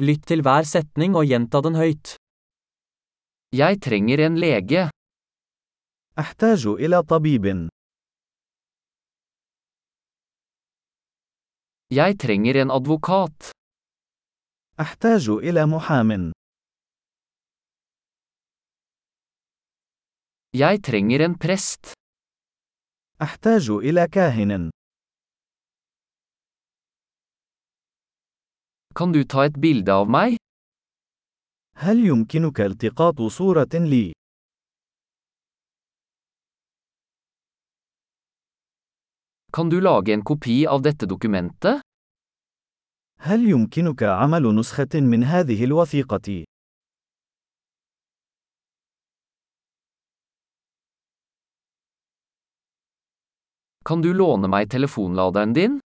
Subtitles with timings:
[0.00, 2.14] Lytt til hver setning og gjenta den høyt.
[3.52, 4.88] Jeg trenger en lege.
[6.18, 7.68] أحتاج إلى طبيب.
[11.90, 13.50] Jeg trenger en advokat.
[14.80, 16.32] أحتاج إلى محام.
[20.52, 21.92] Jeg trenger en prest.
[23.22, 24.70] أحتاج إلى كاهن.
[29.00, 30.36] Kan du ta et bilde av meg?
[31.76, 34.12] هل يمكنك التقاط صورة لي؟
[39.52, 41.80] Kan du lage en kopi av dette dokumentet?
[43.18, 46.44] هل يمكنك عمل نسخة من هذه الوثيقة؟
[53.84, 55.79] Kan du låne meg telefonladeren din?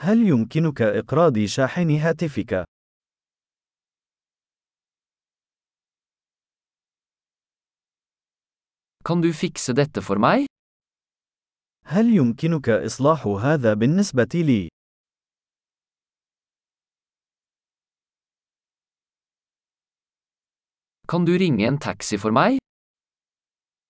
[0.00, 2.64] هل يمكنك إقراض شاحن هاتفك؟
[9.04, 10.46] Kan du fikse dette for meg?
[11.84, 14.68] هل يمكنك إصلاح هذا بالنسبة لي؟
[21.08, 22.58] Kan du ringe en taxi for meg?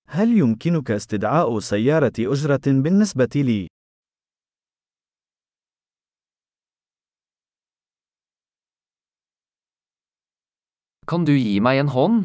[0.08, 3.68] هل يمكنك استدعاء سيارة أجرة بالنسبة لي؟
[11.08, 12.24] Kan du gi meg en hånd?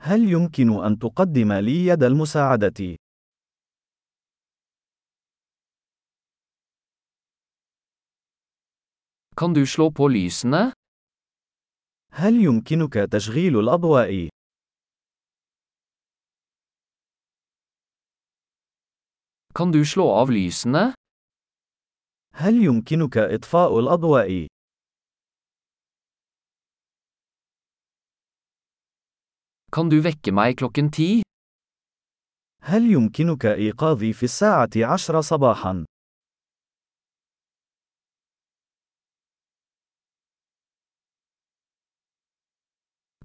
[0.00, 2.96] هل يمكن أن تقدم لي يد المساعدة؟
[9.36, 10.72] Kan du slå på lysene?
[12.12, 14.28] هل يمكنك تشغيل الأضواء؟
[19.54, 20.94] Kan du slå av lysene?
[22.34, 24.53] هل يمكنك إطفاء الأضواء؟
[29.74, 31.22] Kan du vekke meg klokken ti?
[32.62, 35.84] هل يمكنك إيقاظي في الساعة عشر صباحا؟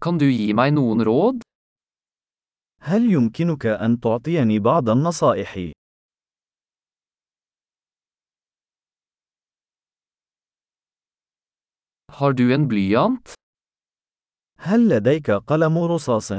[0.02, 1.42] Kan du gi meg noen råd?
[2.81, 5.72] هل يمكنك أن تعطيني بعض النصائح؟
[12.12, 13.40] Har du en blyant?
[14.62, 16.31] هل لديك قلم رصاص؟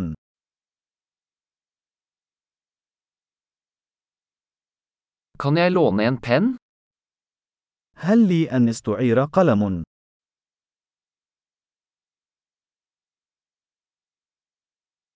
[5.43, 6.57] Kan jeg låne en penn?
[7.97, 9.85] هل لي أن استعير قلم؟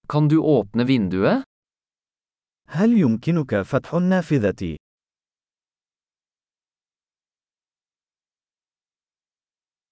[0.09, 1.45] Kan du åpne vinduet?
[2.69, 4.77] هل يمكنك فتح النافذة؟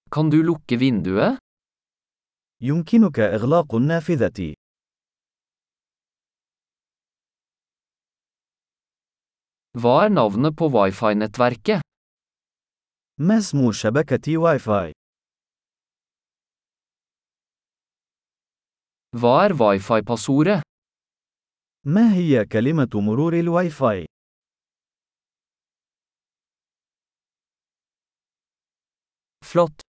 [0.09, 1.42] Kan du lukke vinduet?
[2.63, 4.53] يمكنك إغلاق النافذة.
[9.77, 11.81] Hva er navnet på wifi-nettverket?
[13.19, 14.93] ما اسم شبكة واي فاي؟
[19.15, 20.61] Hva er wifi-passordet?
[21.85, 24.05] ما هي كلمة مرور الواي فاي؟
[29.45, 29.92] Flott!